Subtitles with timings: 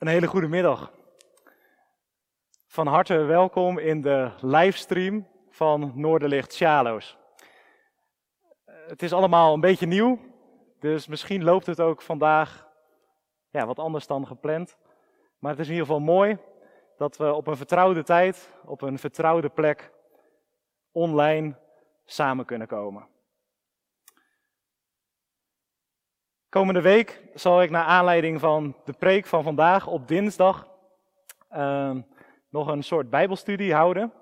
[0.00, 0.92] Een hele goede middag.
[2.66, 7.18] Van harte welkom in de livestream van Noorderlicht Sjaloos.
[8.64, 10.18] Het is allemaal een beetje nieuw,
[10.78, 12.68] dus misschien loopt het ook vandaag
[13.50, 14.78] ja, wat anders dan gepland.
[15.38, 16.38] Maar het is in ieder geval mooi
[16.96, 19.92] dat we op een vertrouwde tijd, op een vertrouwde plek,
[20.92, 21.58] online
[22.04, 23.08] samen kunnen komen.
[26.50, 30.68] Komende week zal ik naar aanleiding van de preek van vandaag op dinsdag
[31.52, 31.96] uh,
[32.48, 34.12] nog een soort bijbelstudie houden.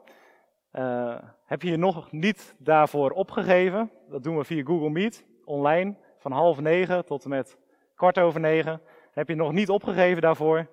[0.73, 3.91] Uh, heb je je nog niet daarvoor opgegeven?
[4.09, 7.59] Dat doen we via Google Meet, online, van half negen tot en met
[7.95, 8.81] kwart over negen.
[9.11, 10.67] Heb je nog niet opgegeven daarvoor?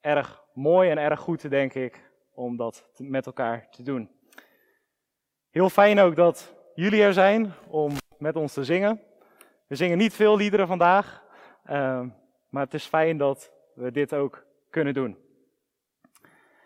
[0.00, 4.10] erg mooi en erg goed, denk ik, om dat met elkaar te doen.
[5.50, 9.00] Heel fijn ook dat jullie er zijn om met ons te zingen.
[9.66, 11.24] We zingen niet veel liederen vandaag,
[11.66, 12.02] uh,
[12.48, 15.16] maar het is fijn dat we dit ook kunnen doen.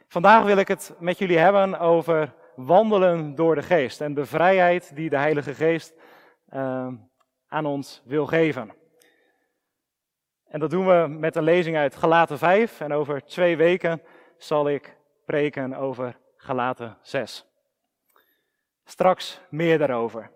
[0.08, 4.94] Vandaag wil ik het met jullie hebben over wandelen door de geest en de vrijheid
[4.94, 5.94] die de Heilige Geest
[6.54, 6.88] uh,
[7.48, 8.72] aan ons wil geven.
[10.48, 14.02] En dat doen we met een lezing uit Galaten 5 en over twee weken
[14.36, 17.46] zal ik preken over Galaten 6.
[18.84, 20.30] Straks meer daarover.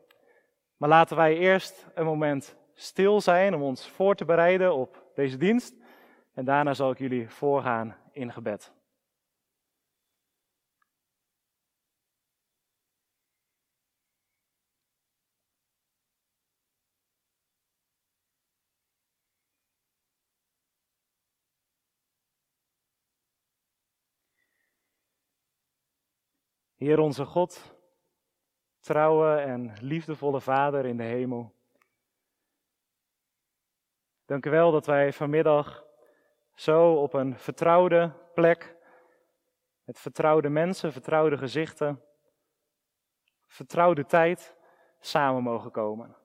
[0.77, 5.37] Maar laten wij eerst een moment stil zijn om ons voor te bereiden op deze
[5.37, 5.75] dienst.
[6.35, 8.73] En daarna zal ik jullie voorgaan in gebed.
[26.81, 27.75] Heer onze God,
[28.81, 31.55] trouwe en liefdevolle Vader in de hemel.
[34.25, 35.85] Dank u wel dat wij vanmiddag
[36.55, 38.77] zo op een vertrouwde plek,
[39.85, 42.03] met vertrouwde mensen, vertrouwde gezichten,
[43.47, 44.57] vertrouwde tijd
[45.01, 46.17] samen mogen komen.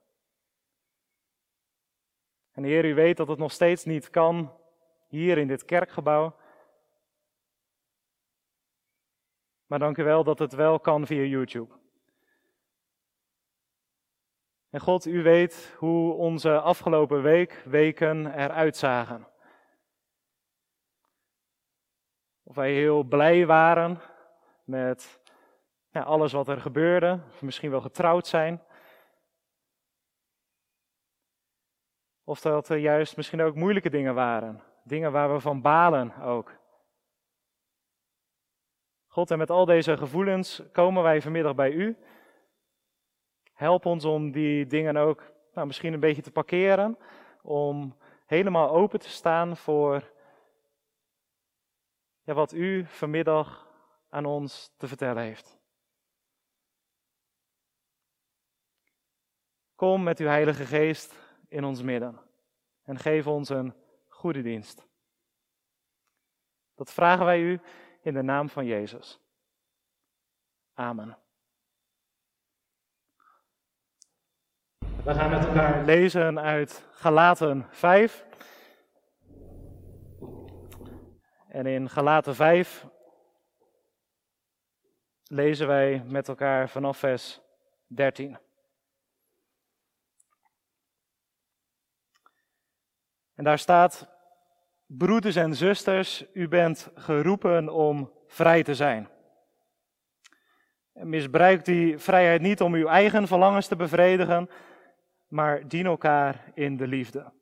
[2.52, 4.60] En Heer, u weet dat het nog steeds niet kan
[5.08, 6.36] hier in dit kerkgebouw.
[9.66, 11.74] Maar dank u wel dat het wel kan via YouTube.
[14.70, 19.28] En God, u weet hoe onze afgelopen week, weken eruit zagen.
[22.44, 24.00] Of wij heel blij waren
[24.64, 25.20] met
[25.90, 28.64] ja, alles wat er gebeurde, of misschien wel getrouwd zijn.
[32.24, 34.64] Of dat er juist misschien ook moeilijke dingen waren.
[34.84, 36.52] Dingen waar we van balen ook.
[39.16, 41.98] God, en met al deze gevoelens komen wij vanmiddag bij u.
[43.54, 46.98] Help ons om die dingen ook nou, misschien een beetje te parkeren.
[47.42, 50.12] Om helemaal open te staan voor
[52.24, 53.68] ja, wat u vanmiddag
[54.10, 55.60] aan ons te vertellen heeft.
[59.76, 62.20] Kom met uw Heilige Geest in ons midden
[62.84, 63.74] en geef ons een
[64.08, 64.88] goede dienst.
[66.74, 67.60] Dat vragen wij u
[68.06, 69.20] in de naam van Jezus.
[70.74, 71.18] Amen.
[75.04, 78.26] We gaan met elkaar lezen uit Galaten 5.
[81.48, 82.86] En in Galaten 5
[85.24, 87.42] lezen wij met elkaar vanaf vers
[87.88, 88.38] 13.
[93.36, 94.15] En daar staat:
[94.98, 99.10] Broeders en zusters, u bent geroepen om vrij te zijn.
[100.92, 104.50] Misbruik die vrijheid niet om uw eigen verlangens te bevredigen,
[105.28, 107.34] maar dien elkaar in de liefde.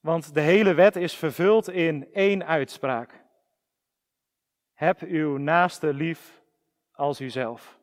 [0.00, 3.24] Want de hele wet is vervuld in één uitspraak.
[4.72, 6.42] Heb uw naaste lief
[6.90, 7.78] als uzelf.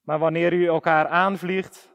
[0.00, 1.91] Maar wanneer u elkaar aanvliegt,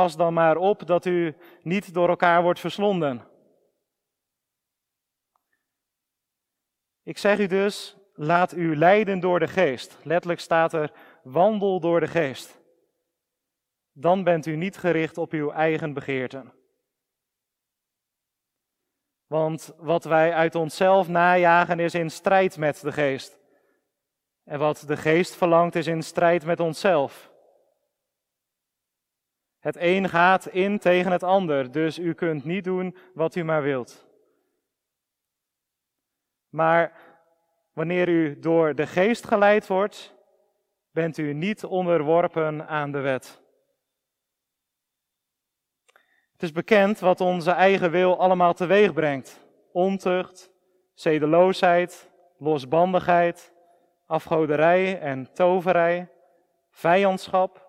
[0.00, 3.24] Pas dan maar op dat u niet door elkaar wordt verslonden.
[7.02, 9.98] Ik zeg u dus, laat u leiden door de geest.
[10.02, 10.92] Letterlijk staat er,
[11.22, 12.60] wandel door de geest.
[13.92, 16.52] Dan bent u niet gericht op uw eigen begeerten.
[19.26, 23.38] Want wat wij uit onszelf najagen is in strijd met de geest.
[24.44, 27.29] En wat de geest verlangt is in strijd met onszelf.
[29.60, 33.62] Het een gaat in tegen het ander, dus u kunt niet doen wat u maar
[33.62, 34.06] wilt.
[36.48, 36.92] Maar
[37.72, 40.14] wanneer u door de geest geleid wordt,
[40.90, 43.40] bent u niet onderworpen aan de wet.
[46.32, 49.40] Het is bekend wat onze eigen wil allemaal teweeg brengt.
[49.72, 50.50] Ontucht,
[50.94, 53.52] zedeloosheid, losbandigheid,
[54.06, 56.08] afgoderij en toverij,
[56.70, 57.68] vijandschap,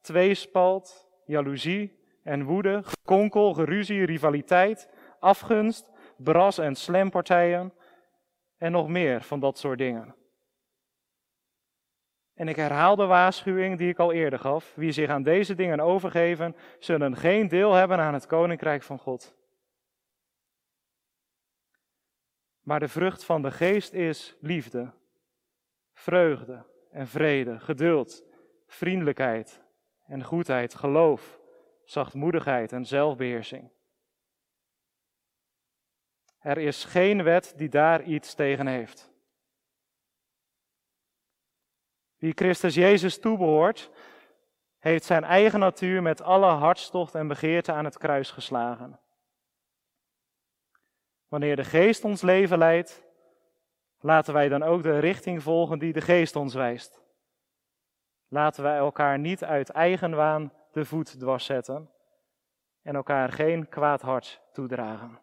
[0.00, 4.88] tweespalt, jaloezie en woede, gekonkel, geruzie, rivaliteit,
[5.20, 7.72] afgunst, bras- en slampartijen
[8.56, 10.14] en nog meer van dat soort dingen.
[12.34, 14.74] En ik herhaal de waarschuwing die ik al eerder gaf.
[14.74, 19.34] Wie zich aan deze dingen overgeven, zullen geen deel hebben aan het koninkrijk van God.
[22.60, 24.92] Maar de vrucht van de geest is liefde,
[25.92, 28.24] vreugde en vrede, geduld,
[28.66, 29.62] vriendelijkheid
[30.06, 31.40] en goedheid, geloof,
[31.84, 33.70] zachtmoedigheid en zelfbeheersing.
[36.38, 39.10] Er is geen wet die daar iets tegen heeft.
[42.16, 43.90] Wie Christus Jezus toebehoort,
[44.78, 49.00] heeft zijn eigen natuur met alle hartstocht en begeerte aan het kruis geslagen.
[51.28, 53.04] Wanneer de geest ons leven leidt,
[54.00, 57.01] laten wij dan ook de richting volgen die de geest ons wijst.
[58.32, 61.90] Laten wij elkaar niet uit eigen waan de voet dwars zetten
[62.82, 65.20] en elkaar geen kwaad hart toedragen.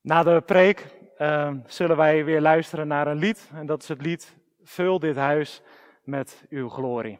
[0.00, 3.50] Na de preek uh, zullen wij weer luisteren naar een lied.
[3.54, 5.62] En dat is het lied Vul dit huis
[6.04, 7.18] met uw glorie.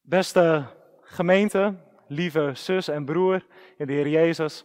[0.00, 0.64] Beste
[1.02, 1.74] gemeente,
[2.06, 3.46] lieve zus en broer
[3.76, 4.64] in de Heer Jezus.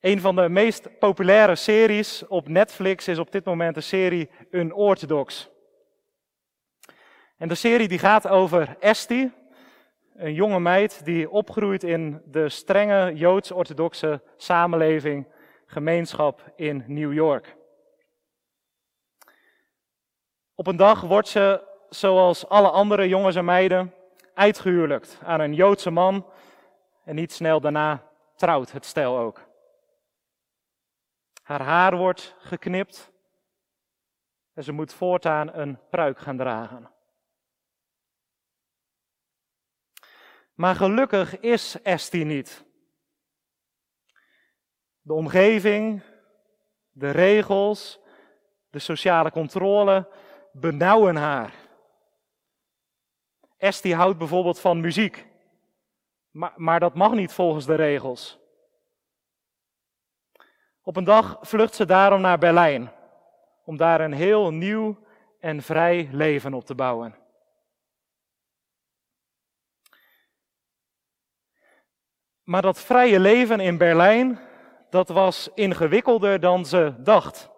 [0.00, 5.50] Een van de meest populaire series op Netflix is op dit moment de serie Unorthodox.
[7.36, 9.32] En de serie die gaat over Esti,
[10.14, 15.26] een jonge meid die opgroeit in de strenge joods-orthodoxe samenleving,
[15.66, 17.56] gemeenschap in New York.
[20.54, 23.94] Op een dag wordt ze, zoals alle andere jongens en meiden,
[24.34, 26.26] uitgehuwelijkt aan een Joodse man
[27.04, 28.02] en niet snel daarna
[28.36, 29.40] trouwt het stel ook.
[31.42, 33.12] Haar haar wordt geknipt
[34.54, 36.91] en ze moet voortaan een pruik gaan dragen.
[40.54, 42.64] Maar gelukkig is Esti niet.
[45.00, 46.02] De omgeving,
[46.90, 48.00] de regels,
[48.70, 50.08] de sociale controle
[50.52, 51.54] benauwen haar.
[53.56, 55.26] Esti houdt bijvoorbeeld van muziek,
[56.30, 58.40] maar, maar dat mag niet volgens de regels.
[60.82, 62.92] Op een dag vlucht ze daarom naar Berlijn,
[63.64, 64.98] om daar een heel nieuw
[65.40, 67.21] en vrij leven op te bouwen.
[72.42, 74.38] Maar dat vrije leven in Berlijn,
[74.90, 77.50] dat was ingewikkelder dan ze dacht.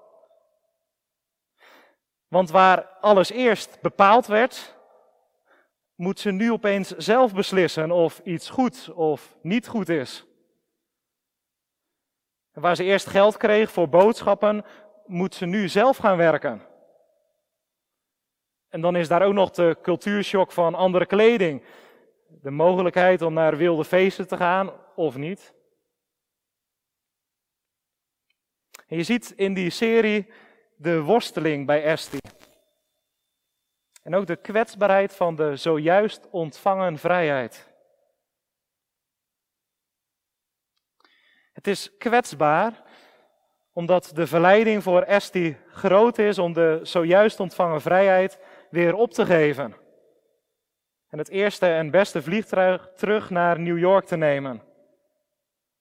[2.28, 4.76] Want waar alles eerst bepaald werd,
[5.94, 10.24] moet ze nu opeens zelf beslissen of iets goed of niet goed is.
[12.52, 14.64] waar ze eerst geld kreeg voor boodschappen,
[15.06, 16.62] moet ze nu zelf gaan werken.
[18.68, 21.62] En dan is daar ook nog de cultuurshock van andere kleding
[22.44, 25.54] de mogelijkheid om naar wilde feesten te gaan of niet.
[28.86, 30.32] En je ziet in die serie
[30.76, 32.18] de worsteling bij Esti.
[34.02, 37.72] En ook de kwetsbaarheid van de zojuist ontvangen vrijheid.
[41.52, 42.82] Het is kwetsbaar
[43.72, 48.38] omdat de verleiding voor Esti groot is om de zojuist ontvangen vrijheid
[48.70, 49.82] weer op te geven
[51.14, 54.62] en het eerste en beste vliegtuig terug naar New York te nemen.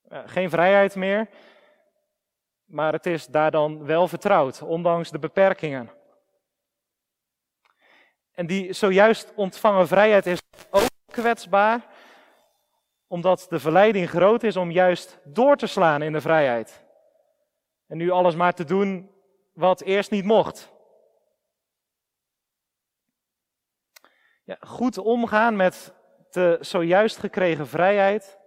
[0.08, 1.28] Eh, geen vrijheid meer,
[2.64, 5.90] maar het is daar dan wel vertrouwd, ondanks de beperkingen.
[8.32, 11.86] En die zojuist ontvangen vrijheid is ook kwetsbaar,
[13.06, 16.84] omdat de verleiding groot is om juist door te slaan in de vrijheid.
[17.86, 19.10] En nu alles maar te doen
[19.52, 20.73] wat eerst niet mocht.
[24.44, 25.94] Ja, goed omgaan met
[26.30, 28.38] de zojuist gekregen vrijheid.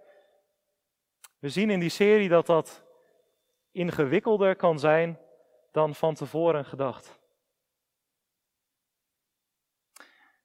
[1.38, 2.84] We zien in die serie dat dat
[3.72, 5.18] ingewikkelder kan zijn
[5.72, 7.18] dan van tevoren gedacht.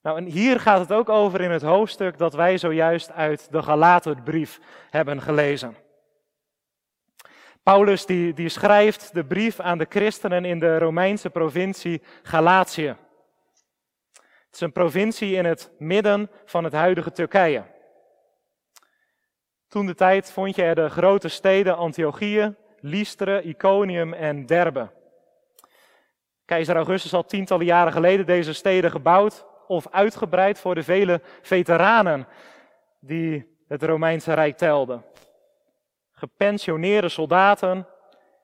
[0.02, 3.64] Nou, en hier gaat het ook over in het hoofdstuk dat wij zojuist uit de
[3.64, 5.76] Galaterbrief hebben gelezen.
[7.64, 12.96] Paulus die, die schrijft de brief aan de christenen in de Romeinse provincie Galatië.
[14.54, 17.64] Het is een provincie in het midden van het huidige Turkije.
[19.68, 24.90] Toen de tijd vond je er de grote steden Antiochië, Lystra, Iconium en Derbe.
[26.46, 32.28] Keizer Augustus had tientallen jaren geleden deze steden gebouwd of uitgebreid voor de vele veteranen
[33.00, 35.06] die het Romeinse Rijk telden.
[36.12, 37.88] Gepensioneerde soldaten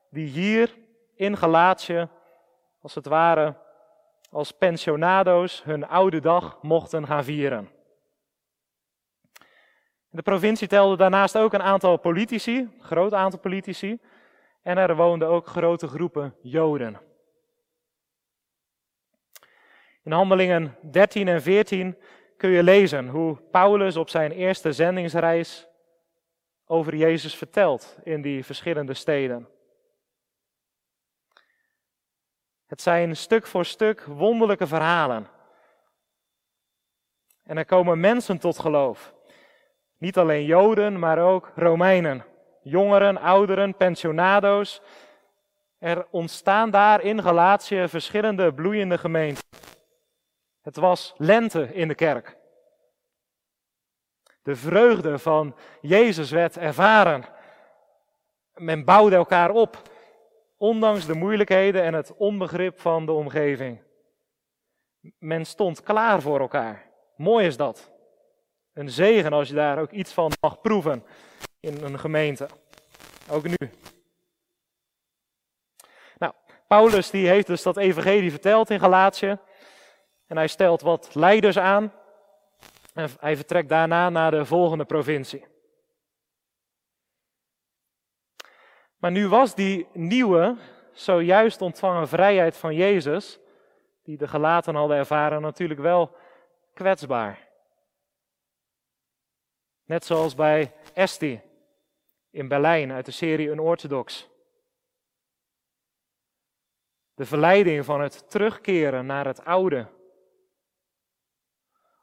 [0.08, 0.74] die hier
[1.14, 2.08] in Galatië,
[2.80, 3.68] als het ware,
[4.30, 7.68] als pensionado's hun oude dag mochten gaan vieren.
[10.08, 13.98] De provincie telde daarnaast ook een aantal politici, een groot aantal politici,
[14.62, 17.00] en er woonden ook grote groepen Joden.
[20.02, 21.96] In Handelingen 13 en 14
[22.36, 25.68] kun je lezen hoe Paulus op zijn eerste zendingsreis
[26.66, 29.48] over Jezus vertelt in die verschillende steden.
[32.70, 35.26] Het zijn stuk voor stuk wonderlijke verhalen.
[37.44, 39.14] En er komen mensen tot geloof.
[39.98, 42.24] Niet alleen Joden, maar ook Romeinen.
[42.62, 44.82] Jongeren, ouderen, pensionado's.
[45.78, 49.44] Er ontstaan daar in Galatië verschillende bloeiende gemeenten.
[50.62, 52.36] Het was lente in de kerk.
[54.42, 57.24] De vreugde van Jezus werd ervaren.
[58.54, 59.89] Men bouwde elkaar op,
[60.60, 63.82] ondanks de moeilijkheden en het onbegrip van de omgeving.
[65.18, 66.86] Men stond klaar voor elkaar.
[67.16, 67.90] Mooi is dat.
[68.72, 71.04] Een zegen als je daar ook iets van mag proeven
[71.60, 72.48] in een gemeente.
[73.30, 73.70] Ook nu.
[76.18, 76.32] Nou,
[76.66, 79.38] Paulus die heeft dus dat evangelie verteld in Galatië.
[80.26, 81.92] En hij stelt wat leiders aan.
[82.94, 85.49] En hij vertrekt daarna naar de volgende provincie.
[89.00, 90.56] Maar nu was die nieuwe,
[90.92, 93.38] zojuist ontvangen vrijheid van Jezus,
[94.02, 96.16] die de gelaten hadden ervaren, natuurlijk wel
[96.74, 97.48] kwetsbaar.
[99.84, 101.40] Net zoals bij Esti
[102.30, 104.28] in Berlijn uit de serie Unorthodox.
[107.14, 109.86] De verleiding van het terugkeren naar het oude.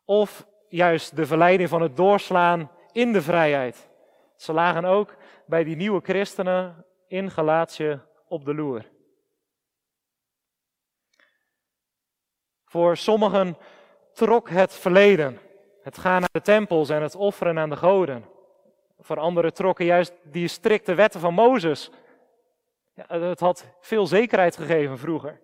[0.06, 3.90] Of juist de verleiding van het doorslaan in de vrijheid.
[4.36, 8.86] Ze lagen ook bij die nieuwe christenen in Galatië op de loer.
[12.66, 13.58] Voor sommigen
[14.14, 15.40] trok het verleden,
[15.82, 18.26] het gaan naar de tempels en het offeren aan de goden.
[19.00, 21.92] Voor anderen trokken juist die strikte wetten van Mozes.
[22.94, 25.42] Ja, het had veel zekerheid gegeven vroeger.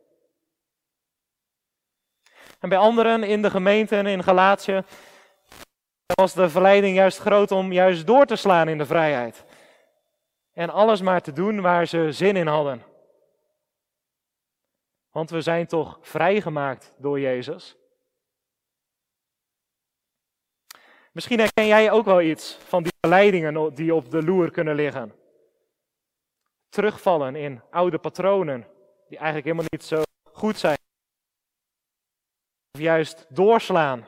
[2.60, 4.84] En bij anderen in de gemeenten in Galatië
[6.06, 9.44] was de verleiding juist groot om juist door te slaan in de vrijheid.
[10.54, 12.84] En alles maar te doen waar ze zin in hadden.
[15.12, 17.78] Want we zijn toch vrijgemaakt door Jezus.
[21.12, 25.16] Misschien herken jij ook wel iets van die verleidingen die op de loer kunnen liggen.
[26.70, 28.68] Terugvallen in oude patronen
[29.08, 30.78] die eigenlijk helemaal niet zo goed zijn.
[32.72, 34.08] Of juist doorslaan.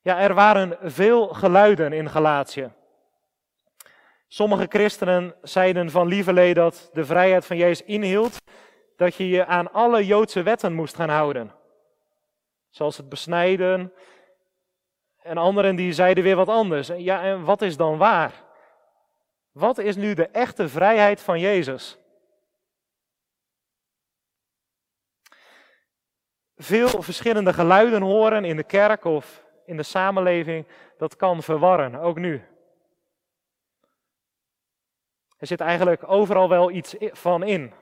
[0.00, 2.72] Ja, er waren veel geluiden in Galatië.
[4.28, 8.36] Sommige christenen zeiden van lieverlee dat de vrijheid van Jezus inhield
[8.96, 11.54] dat je je aan alle Joodse wetten moest gaan houden.
[12.70, 13.92] Zoals het besnijden.
[15.22, 16.88] En anderen die zeiden weer wat anders.
[16.96, 18.32] Ja, en wat is dan waar?
[19.52, 21.98] Wat is nu de echte vrijheid van Jezus?
[26.56, 30.66] Veel verschillende geluiden horen in de kerk of in de samenleving,
[30.96, 32.42] dat kan verwarren, ook nu.
[35.38, 37.72] Er zit eigenlijk overal wel iets van in.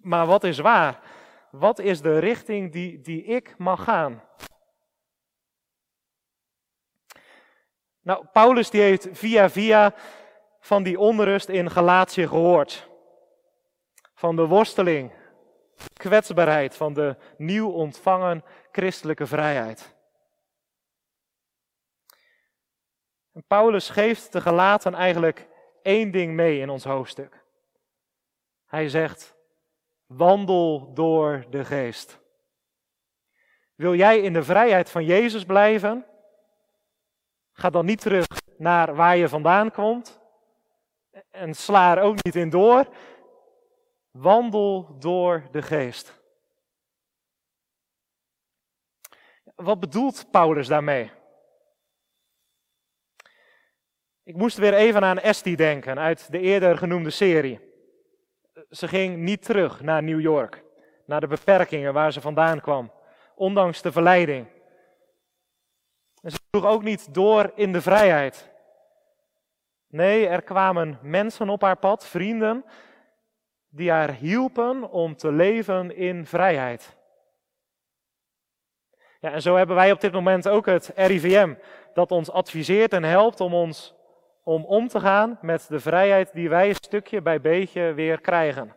[0.00, 1.00] Maar wat is waar?
[1.50, 4.22] Wat is de richting die, die ik mag gaan?
[8.00, 9.94] Nou, Paulus die heeft via via
[10.60, 12.88] van die onrust in Galatië gehoord.
[14.14, 15.12] Van de worsteling,
[15.92, 19.94] kwetsbaarheid van de nieuw ontvangen christelijke vrijheid.
[23.32, 25.48] En Paulus geeft de gelaten eigenlijk
[25.84, 27.44] één ding mee in ons hoofdstuk.
[28.66, 29.36] Hij zegt,
[30.06, 32.20] wandel door de geest.
[33.74, 36.06] Wil jij in de vrijheid van Jezus blijven?
[37.52, 38.26] Ga dan niet terug
[38.56, 40.20] naar waar je vandaan komt.
[41.30, 42.88] En sla er ook niet in door.
[44.10, 46.22] Wandel door de geest.
[49.54, 51.10] Wat bedoelt Paulus daarmee?
[54.24, 57.60] Ik moest weer even aan Esti denken uit de eerder genoemde serie.
[58.70, 60.64] Ze ging niet terug naar New York,
[61.06, 62.92] naar de beperkingen waar ze vandaan kwam,
[63.34, 64.46] ondanks de verleiding.
[66.22, 68.50] En ze sloeg ook niet door in de vrijheid.
[69.88, 72.64] Nee, er kwamen mensen op haar pad, vrienden,
[73.68, 76.96] die haar hielpen om te leven in vrijheid.
[79.20, 81.54] Ja, en zo hebben wij op dit moment ook het RIVM,
[81.94, 83.94] dat ons adviseert en helpt om ons
[84.44, 88.76] om om te gaan met de vrijheid die wij stukje bij beetje weer krijgen.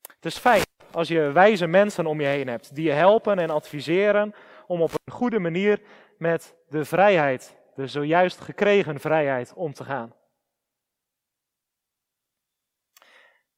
[0.00, 3.50] Het is fijn als je wijze mensen om je heen hebt die je helpen en
[3.50, 4.34] adviseren
[4.66, 5.82] om op een goede manier
[6.18, 10.14] met de vrijheid, de zojuist gekregen vrijheid, om te gaan.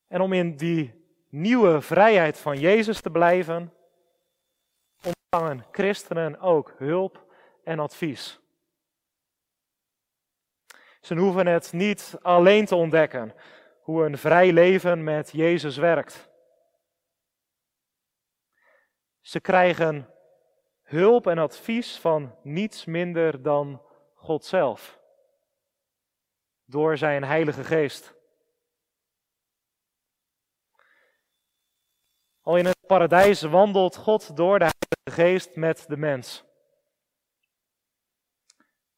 [0.06, 3.72] En om in die nieuwe vrijheid van Jezus te blijven,
[5.04, 7.24] ontvangen christenen ook hulp
[7.64, 8.43] en advies.
[11.04, 13.34] Ze hoeven het niet alleen te ontdekken,
[13.80, 16.30] hoe een vrij leven met Jezus werkt.
[19.20, 20.14] Ze krijgen
[20.82, 23.82] hulp en advies van niets minder dan
[24.14, 25.00] God zelf,
[26.64, 28.14] door zijn Heilige Geest.
[32.40, 36.43] Al in het paradijs wandelt God door de Heilige Geest met de mens.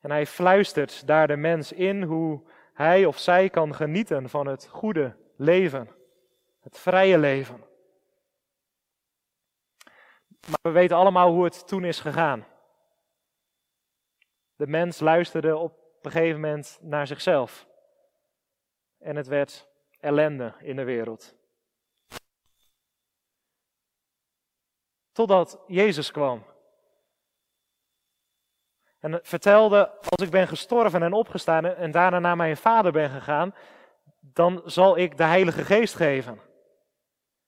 [0.06, 4.68] En hij fluistert daar de mens in hoe hij of zij kan genieten van het
[4.68, 5.90] goede leven,
[6.60, 7.58] het vrije leven.
[10.46, 12.46] Maar we weten allemaal hoe het toen is gegaan.
[14.56, 17.66] De mens luisterde op een gegeven moment naar zichzelf.
[18.98, 19.68] En het werd
[20.00, 21.34] ellende in de wereld.
[25.12, 26.54] Totdat Jezus kwam.
[29.06, 33.54] En vertelde, als ik ben gestorven en opgestaan en daarna naar mijn vader ben gegaan,
[34.20, 36.40] dan zal ik de Heilige Geest geven.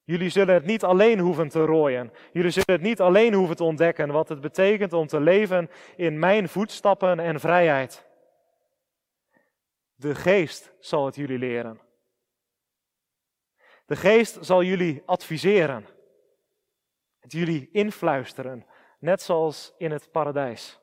[0.04, 2.12] Jullie zullen het niet alleen hoeven te rooien.
[2.32, 6.18] Jullie zullen het niet alleen hoeven te ontdekken wat het betekent om te leven in
[6.18, 8.06] mijn voetstappen en vrijheid.
[9.94, 11.80] De Geest zal het jullie leren.
[13.86, 15.86] De Geest zal jullie adviseren.
[17.18, 18.66] Het jullie influisteren,
[18.98, 20.77] net zoals in het paradijs.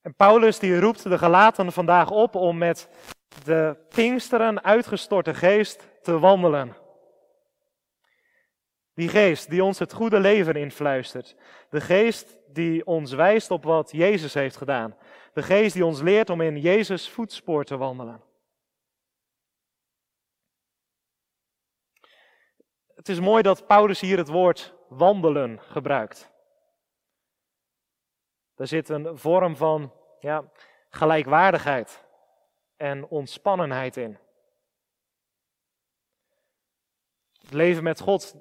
[0.00, 2.88] En Paulus die roept de gelaten vandaag op om met
[3.44, 6.76] de Pinksteren uitgestorte geest te wandelen.
[8.94, 11.36] Die geest die ons het goede leven influistert.
[11.70, 14.96] De geest die ons wijst op wat Jezus heeft gedaan.
[15.32, 18.22] De geest die ons leert om in Jezus voetspoor te wandelen.
[22.94, 26.30] Het is mooi dat Paulus hier het woord wandelen gebruikt.
[28.60, 30.44] Er zit een vorm van ja,
[30.90, 32.04] gelijkwaardigheid
[32.76, 34.18] en ontspannenheid in.
[37.40, 38.34] Het leven met God,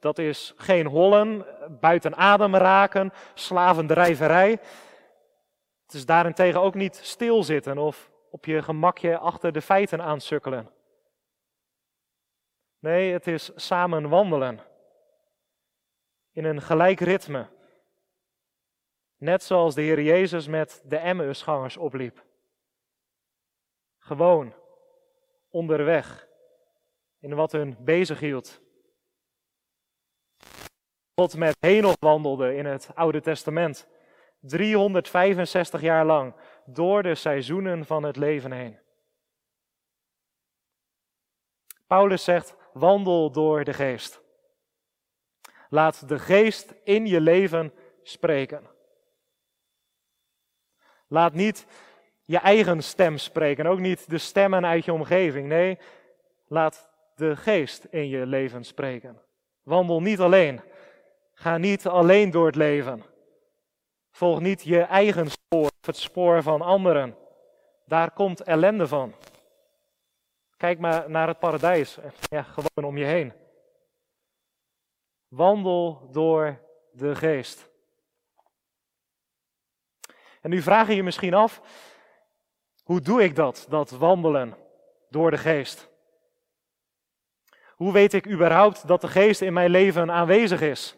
[0.00, 1.46] dat is geen hollen,
[1.80, 4.50] buiten adem raken, slavendrijverij.
[5.82, 10.70] Het is daarentegen ook niet stilzitten of op je gemakje achter de feiten aansukkelen.
[12.78, 14.60] Nee, het is samen wandelen.
[16.32, 17.56] In een gelijk ritme.
[19.18, 22.24] Net zoals de Heer Jezus met de Emmausgangers opliep.
[23.98, 24.54] Gewoon,
[25.48, 26.28] onderweg,
[27.20, 28.60] in wat hun bezig hield.
[31.14, 33.88] God met Henoch wandelde in het Oude Testament.
[34.40, 38.78] 365 jaar lang, door de seizoenen van het leven heen.
[41.86, 44.20] Paulus zegt, wandel door de geest.
[45.68, 48.76] Laat de geest in je leven spreken.
[51.08, 51.66] Laat niet
[52.24, 55.48] je eigen stem spreken, ook niet de stemmen uit je omgeving.
[55.48, 55.78] Nee,
[56.46, 59.22] laat de geest in je leven spreken.
[59.62, 60.60] Wandel niet alleen.
[61.34, 63.04] Ga niet alleen door het leven.
[64.10, 67.16] Volg niet je eigen spoor het spoor van anderen.
[67.84, 69.14] Daar komt ellende van.
[70.56, 71.98] Kijk maar naar het paradijs.
[72.20, 73.32] Ja, gewoon om je heen.
[75.28, 76.58] Wandel door
[76.92, 77.68] de geest.
[80.48, 81.60] Nu vraag je je misschien af,
[82.82, 84.56] hoe doe ik dat, dat wandelen
[85.10, 85.88] door de geest?
[87.74, 90.96] Hoe weet ik überhaupt dat de geest in mijn leven aanwezig is?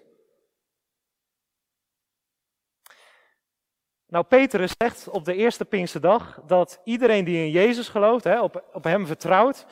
[4.06, 8.64] Nou, Petrus zegt op de eerste Pinksterdag dat iedereen die in Jezus gelooft, hè, op,
[8.72, 9.66] op hem vertrouwt,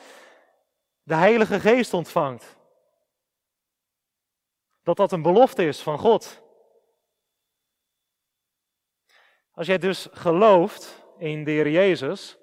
[1.03, 2.57] de Heilige Geest ontvangt.
[4.83, 6.41] Dat dat een belofte is van God.
[9.59, 12.37] Als jij dus gelooft in de Heer Jezus,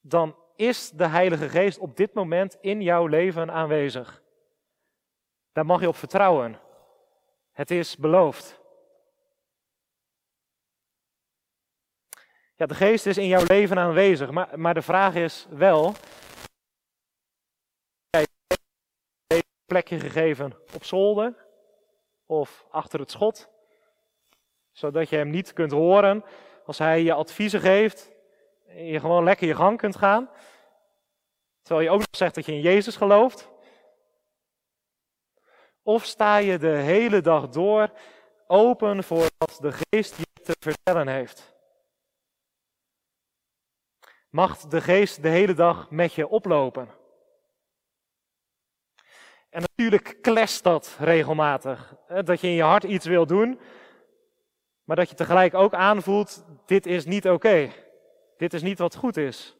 [0.00, 4.22] dan is de Heilige Geest op dit moment in jouw leven aanwezig.
[5.52, 6.60] Daar mag je op vertrouwen.
[7.52, 8.60] Het is beloofd.
[12.54, 15.94] Ja, de geest is in jouw leven aanwezig, maar, maar de vraag is wel,
[19.64, 21.46] plekje gegeven op zolder
[22.26, 23.51] of achter het schot,
[24.72, 26.24] zodat je hem niet kunt horen
[26.64, 28.10] als hij je adviezen geeft
[28.66, 30.30] en je gewoon lekker je gang kunt gaan,
[31.62, 33.50] terwijl je ook nog zegt dat je in Jezus gelooft.
[35.82, 37.90] Of sta je de hele dag door
[38.46, 41.54] open voor wat de geest je te vertellen heeft?
[44.30, 46.88] Mag de geest de hele dag met je oplopen?
[49.50, 51.94] En natuurlijk clasht dat regelmatig.
[52.24, 53.60] Dat je in je hart iets wil doen,
[54.92, 57.72] maar dat je tegelijk ook aanvoelt, dit is niet oké.
[58.36, 59.56] Dit is niet wat goed is.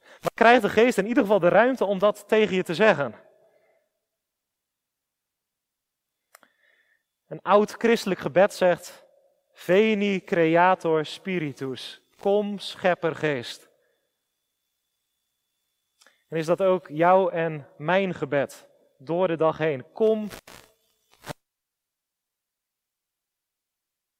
[0.00, 3.14] Maar krijgt de geest in ieder geval de ruimte om dat tegen je te zeggen?
[7.26, 9.04] Een oud christelijk gebed zegt:
[9.52, 12.02] Veni creator spiritus.
[12.18, 13.68] Kom, scheppergeest.
[16.28, 19.92] En is dat ook jouw en mijn gebed door de dag heen?
[19.92, 20.28] Kom.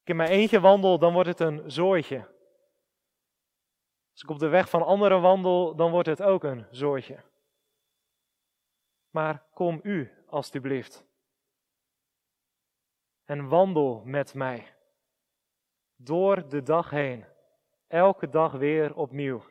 [0.11, 2.17] in mijn eentje wandel, dan wordt het een zooitje.
[4.11, 7.23] Als ik op de weg van anderen wandel, dan wordt het ook een zooitje.
[9.09, 11.05] Maar kom u, alstublieft.
[13.25, 14.75] En wandel met mij.
[15.95, 17.25] Door de dag heen.
[17.87, 19.43] Elke dag weer opnieuw.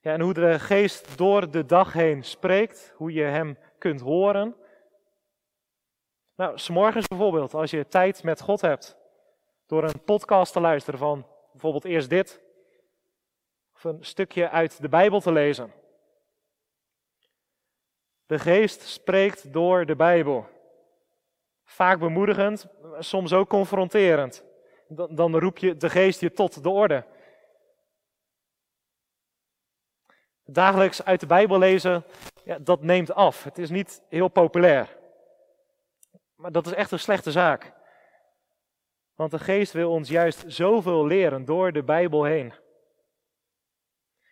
[0.00, 4.56] Ja, en hoe de geest door de dag heen spreekt, hoe je hem kunt horen.
[6.34, 8.96] Nou, s'morgens bijvoorbeeld, als je tijd met God hebt,
[9.66, 12.40] door een podcast te luisteren van bijvoorbeeld eerst dit,
[13.74, 15.72] of een stukje uit de Bijbel te lezen.
[18.26, 20.48] De geest spreekt door de Bijbel.
[21.64, 22.66] Vaak bemoedigend,
[22.98, 24.44] soms ook confronterend.
[24.88, 27.04] Dan, dan roep je de geest je tot de orde.
[30.44, 32.04] Dagelijks uit de Bijbel lezen,
[32.44, 33.44] ja, dat neemt af.
[33.44, 35.00] Het is niet heel populair.
[36.42, 37.72] Maar dat is echt een slechte zaak.
[39.14, 42.54] Want de geest wil ons juist zoveel leren door de Bijbel heen.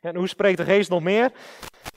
[0.00, 1.32] En hoe spreekt de geest nog meer?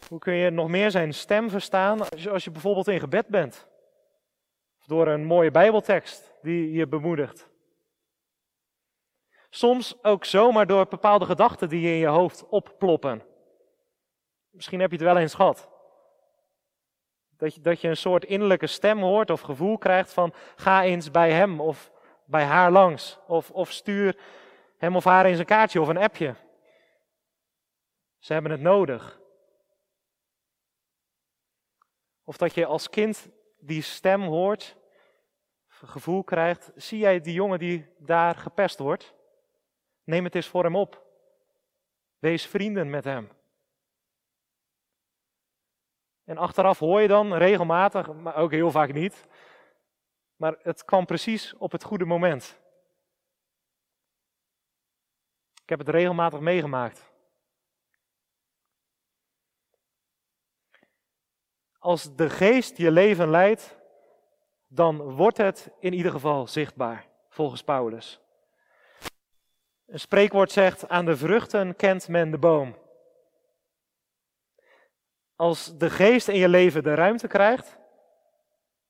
[0.07, 3.67] Hoe kun je nog meer zijn stem verstaan als je, bijvoorbeeld in gebed bent?
[4.79, 7.49] Of door een mooie Bijbeltekst die je bemoedigt.
[9.49, 13.23] Soms ook zomaar door bepaalde gedachten die je in je hoofd opploppen.
[14.49, 15.72] Misschien heb je het wel eens gehad.
[17.43, 21.11] Dat je, dat je een soort innerlijke stem hoort of gevoel krijgt van ga eens
[21.11, 21.91] bij hem of
[22.25, 23.19] bij haar langs.
[23.27, 24.17] Of, of stuur
[24.77, 26.35] hem of haar eens een kaartje of een appje.
[28.19, 29.21] Ze hebben het nodig.
[32.23, 33.29] Of dat je als kind
[33.59, 34.77] die stem hoort,
[35.67, 39.13] gevoel krijgt, zie jij die jongen die daar gepest wordt?
[40.03, 41.05] Neem het eens voor hem op.
[42.19, 43.29] Wees vrienden met hem.
[46.23, 49.27] En achteraf hoor je dan regelmatig, maar ook heel vaak niet,
[50.35, 52.61] maar het kwam precies op het goede moment.
[55.63, 57.11] Ik heb het regelmatig meegemaakt.
[61.79, 63.77] Als de geest je leven leidt,
[64.67, 68.21] dan wordt het in ieder geval zichtbaar, volgens Paulus.
[69.85, 72.82] Een spreekwoord zegt: aan de vruchten kent men de boom.
[75.35, 77.77] Als de geest in je leven de ruimte krijgt,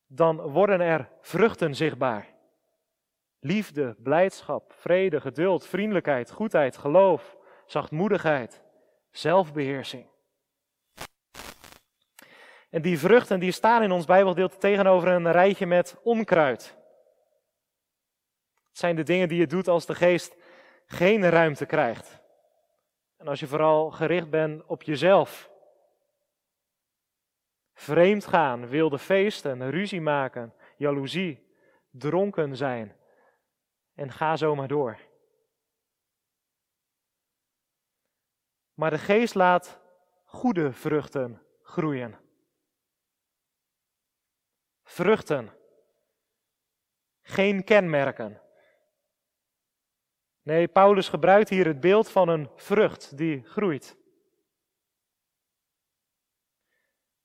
[0.08, 2.28] dan worden er vruchten zichtbaar.
[3.40, 8.62] Liefde, blijdschap, vrede, geduld, vriendelijkheid, goedheid, geloof, zachtmoedigheid,
[9.12, 10.12] zelfbeheersing.
[12.70, 16.78] En die vruchten die staan in ons Bijbelgedeelte tegenover een rijtje met onkruid.
[18.68, 20.36] Het zijn de dingen die je doet als de geest
[20.86, 22.22] geen ruimte krijgt.
[23.18, 25.52] En als je vooral gericht bent op jezelf.
[27.74, 31.48] Vreemd gaan, wilde feesten, ruzie maken, jaloezie,
[31.90, 32.98] dronken zijn.
[33.94, 34.98] En ga zo maar door.
[38.74, 39.80] Maar de geest laat
[40.26, 42.20] goede vruchten groeien.
[44.84, 45.52] Vruchten.
[47.22, 48.42] Geen kenmerken.
[50.42, 54.03] Nee, Paulus gebruikt hier het beeld van een vrucht die groeit.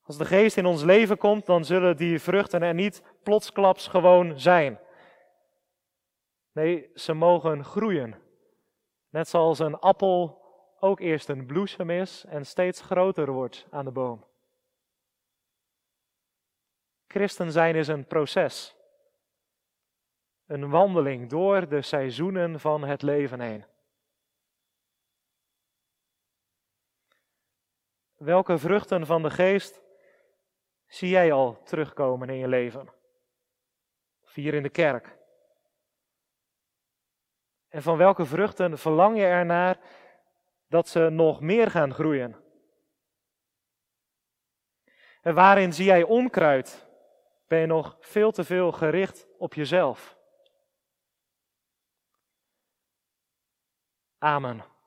[0.09, 4.41] Als de geest in ons leven komt, dan zullen die vruchten er niet plotsklaps gewoon
[4.41, 4.81] zijn.
[6.53, 8.15] Nee, ze mogen groeien.
[9.09, 10.43] Net zoals een appel
[10.81, 14.25] ook eerst een bloesem is en steeds groter wordt aan de boom.
[17.07, 18.77] Christen zijn is een proces.
[20.47, 23.65] Een wandeling door de seizoenen van het leven heen.
[28.17, 29.87] Welke vruchten van de geest
[30.89, 32.89] zie jij al terugkomen in je leven?
[34.23, 35.17] Of hier in de kerk?
[37.69, 39.79] En van welke vruchten verlang je ernaar
[40.67, 42.37] dat ze nog meer gaan groeien?
[45.23, 46.87] En waarin zie jij onkruid?
[47.47, 50.17] Ben je nog veel te veel gericht op jezelf?
[54.19, 54.78] Amen.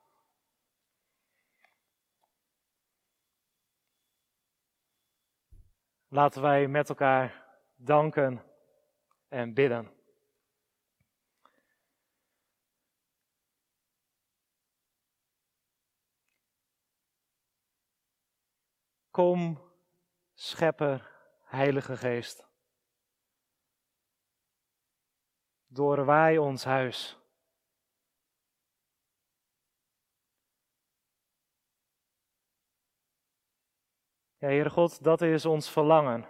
[6.13, 7.45] Laten wij met elkaar
[7.75, 8.43] danken
[9.27, 9.91] en bidden.
[19.11, 19.61] Kom,
[20.33, 21.11] Schepper,
[21.43, 22.47] Heilige Geest.
[25.67, 27.20] Doorwaai ons huis.
[34.41, 36.25] Ja, Heere God, dat is ons verlangen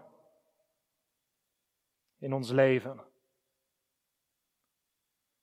[2.18, 3.00] in ons leven.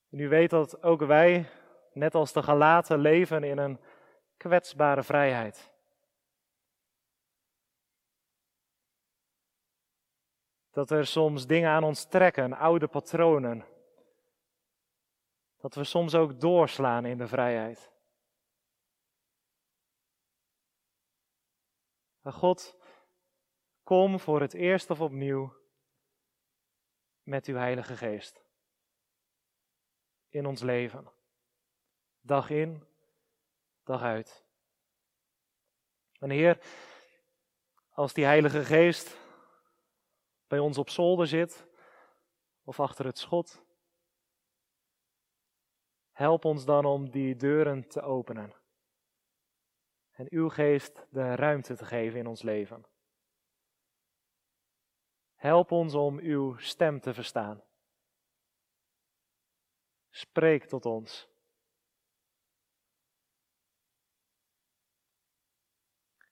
[0.09, 1.49] En u weet dat ook wij,
[1.93, 3.79] net als de gelaten, leven in een
[4.37, 5.71] kwetsbare vrijheid.
[10.71, 13.65] Dat er soms dingen aan ons trekken, oude patronen.
[15.57, 17.91] Dat we soms ook doorslaan in de vrijheid.
[22.31, 22.77] God,
[23.83, 25.53] kom voor het eerst of opnieuw
[27.23, 28.43] met uw Heilige Geest
[30.29, 31.11] in ons leven.
[32.21, 32.83] Dag in,
[33.83, 34.45] dag uit.
[36.19, 36.59] En Heer,
[37.89, 39.17] als die Heilige Geest
[40.47, 41.67] bij ons op zolder zit
[42.63, 43.63] of achter het schot,
[46.11, 48.58] help ons dan om die deuren te openen
[50.19, 52.85] en uw geest de ruimte te geven in ons leven.
[55.35, 57.63] Help ons om uw stem te verstaan.
[60.09, 61.29] Spreek tot ons.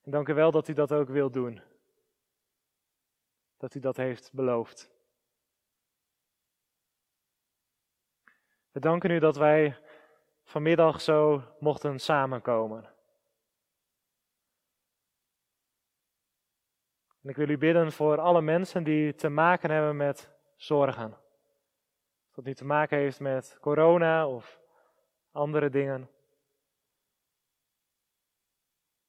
[0.02, 1.62] En dank u wel dat u dat ook wilt doen.
[3.58, 4.91] Dat u dat heeft beloofd.
[8.71, 9.78] We danken u dat wij
[10.43, 12.95] vanmiddag zo mochten samenkomen.
[17.27, 21.17] En ik wil u bidden voor alle mensen die te maken hebben met zorgen.
[22.31, 24.61] Dat nu te maken heeft met corona of
[25.31, 26.09] andere dingen.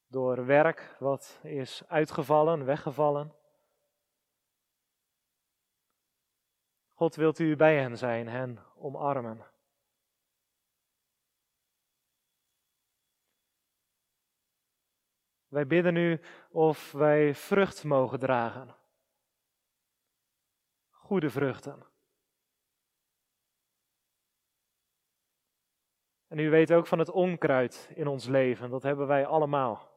[0.07, 3.33] Door werk wat is uitgevallen, weggevallen.
[6.93, 9.45] God wilt u bij hen zijn, hen omarmen.
[15.49, 16.19] Wij bidden u
[16.51, 18.75] of wij vrucht mogen dragen.
[20.89, 21.83] Goede vruchten.
[26.27, 29.89] En u weet ook van het onkruid in ons leven, dat hebben wij allemaal.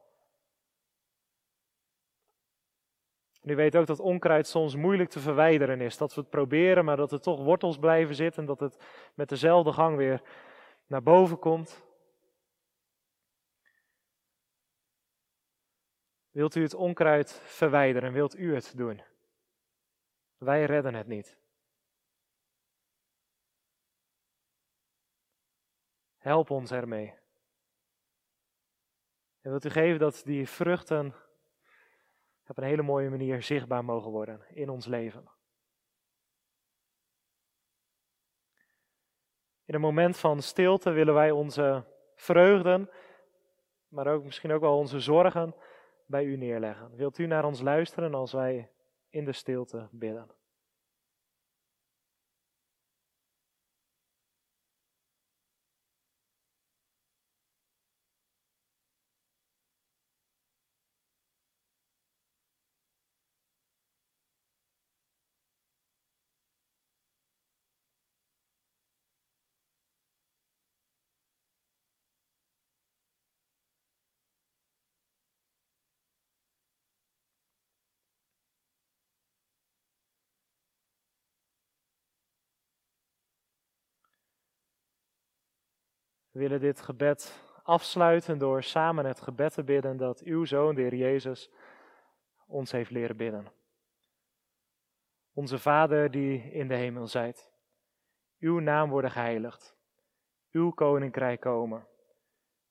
[3.43, 5.97] U weet ook dat onkruid soms moeilijk te verwijderen is.
[5.97, 8.41] Dat we het proberen, maar dat er toch wortels blijven zitten.
[8.41, 8.77] En dat het
[9.13, 10.21] met dezelfde gang weer
[10.87, 11.83] naar boven komt.
[16.33, 18.13] Wilt u het onkruid verwijderen?
[18.13, 19.01] Wilt u het doen?
[20.37, 21.37] Wij redden het niet.
[26.17, 27.13] Help ons ermee.
[29.41, 31.15] En wilt u geven dat die vruchten
[32.47, 35.29] op een hele mooie manier zichtbaar mogen worden in ons leven.
[39.65, 42.89] In een moment van stilte willen wij onze vreugden,
[43.87, 45.55] maar ook misschien ook wel onze zorgen
[46.05, 46.95] bij u neerleggen.
[46.95, 48.69] Wilt u naar ons luisteren als wij
[49.09, 50.27] in de stilte bidden?
[86.33, 90.81] We willen dit gebed afsluiten door samen het gebed te bidden dat uw Zoon, de
[90.81, 91.49] Heer Jezus,
[92.47, 93.51] ons heeft leren bidden.
[95.33, 97.51] Onze Vader die in de hemel zijt,
[98.39, 99.75] uw naam worden geheiligd,
[100.51, 101.87] uw koninkrijk komen.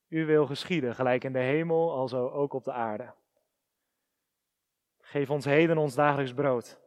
[0.09, 3.15] Uw wil geschieden, gelijk in de hemel, alzo ook op de aarde.
[5.01, 6.81] Geef ons heden ons dagelijks brood.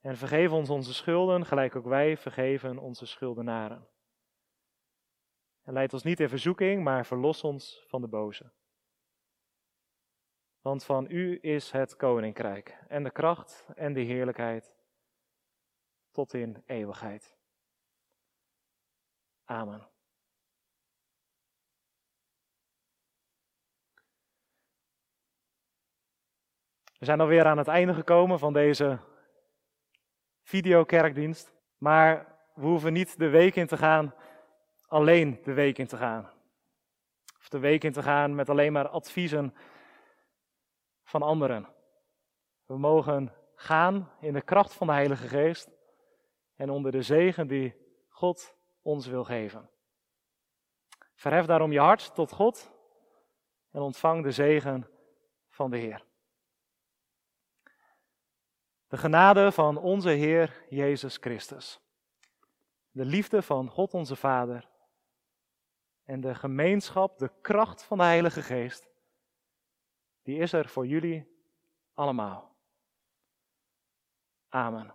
[0.00, 3.88] En vergeef ons onze schulden, gelijk ook wij vergeven onze schuldenaren.
[5.66, 8.52] En leid ons niet in verzoeking, maar verlos ons van de boze.
[10.60, 14.74] Want van u is het koninkrijk en de kracht en de heerlijkheid
[16.10, 17.36] tot in eeuwigheid.
[19.44, 19.88] Amen.
[26.98, 28.98] We zijn alweer aan het einde gekomen van deze
[30.42, 31.54] videokerkdienst.
[31.78, 34.14] Maar we hoeven niet de week in te gaan
[34.86, 36.30] alleen de week in te gaan.
[37.38, 39.54] Of de week in te gaan met alleen maar adviezen
[41.04, 41.68] van anderen.
[42.64, 45.70] We mogen gaan in de kracht van de Heilige Geest
[46.56, 47.74] en onder de zegen die
[48.08, 49.70] God ons wil geven.
[51.14, 52.72] Verhef daarom je hart tot God
[53.70, 54.90] en ontvang de zegen
[55.48, 56.04] van de Heer.
[58.88, 61.80] De genade van onze Heer Jezus Christus.
[62.90, 64.68] De liefde van God onze Vader.
[66.06, 68.88] En de gemeenschap, de kracht van de Heilige Geest.
[70.22, 71.26] Die is er voor jullie
[71.94, 72.56] allemaal.
[74.48, 74.94] Amen.